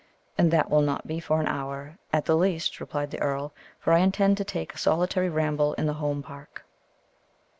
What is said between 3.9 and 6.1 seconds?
I intend to take a solitary ramble in the